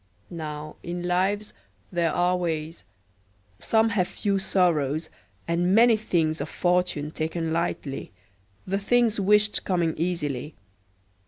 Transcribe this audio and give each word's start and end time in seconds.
Now 0.31 0.77
in 0.81 1.03
lives 1.03 1.53
there 1.91 2.11
are 2.11 2.35
ways. 2.35 2.85
Some 3.59 3.89
have 3.89 4.07
few 4.07 4.39
sorrows 4.39 5.11
and 5.47 5.75
many 5.75 5.95
things 5.95 6.41
of 6.41 6.49
fortune 6.49 7.11
taken 7.11 7.53
lightly, 7.53 8.11
the 8.65 8.79
things 8.79 9.19
wished 9.19 9.63
coming 9.63 9.93
easily. 9.97 10.55